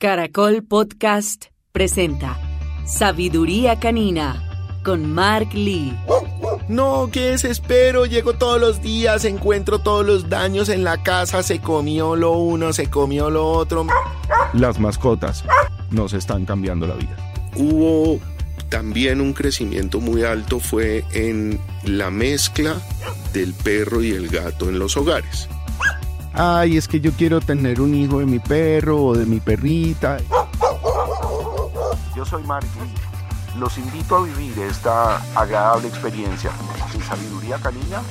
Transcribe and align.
Caracol 0.00 0.62
Podcast 0.62 1.48
presenta 1.72 2.40
Sabiduría 2.86 3.78
Canina 3.78 4.80
con 4.82 5.12
Mark 5.12 5.52
Lee. 5.52 5.94
No, 6.68 7.10
qué 7.12 7.32
desespero. 7.32 8.06
Llego 8.06 8.32
todos 8.32 8.58
los 8.58 8.80
días, 8.80 9.26
encuentro 9.26 9.80
todos 9.80 10.06
los 10.06 10.30
daños 10.30 10.70
en 10.70 10.84
la 10.84 11.02
casa. 11.02 11.42
Se 11.42 11.60
comió 11.60 12.16
lo 12.16 12.32
uno, 12.32 12.72
se 12.72 12.88
comió 12.88 13.28
lo 13.28 13.46
otro. 13.46 13.86
Las 14.54 14.80
mascotas 14.80 15.44
nos 15.90 16.14
están 16.14 16.46
cambiando 16.46 16.86
la 16.86 16.94
vida. 16.94 17.14
Hubo 17.56 18.20
también 18.70 19.20
un 19.20 19.34
crecimiento 19.34 20.00
muy 20.00 20.22
alto 20.22 20.60
fue 20.60 21.04
en 21.12 21.60
la 21.84 22.10
mezcla 22.10 22.80
del 23.34 23.52
perro 23.52 24.02
y 24.02 24.12
el 24.12 24.28
gato 24.28 24.70
en 24.70 24.78
los 24.78 24.96
hogares. 24.96 25.46
Ay, 26.32 26.76
es 26.76 26.86
que 26.86 27.00
yo 27.00 27.12
quiero 27.12 27.40
tener 27.40 27.80
un 27.80 27.94
hijo 27.94 28.20
de 28.20 28.26
mi 28.26 28.38
perro 28.38 29.02
o 29.02 29.16
de 29.16 29.26
mi 29.26 29.40
perrita. 29.40 30.18
Yo 32.14 32.24
soy 32.24 32.42
Marky. 32.44 32.68
Los 33.58 33.78
invito 33.78 34.16
a 34.16 34.22
vivir 34.22 34.58
esta 34.60 35.16
agradable 35.34 35.88
experiencia 35.88 36.50
sin 36.92 37.02
sabiduría 37.02 37.58
canina. 37.58 38.02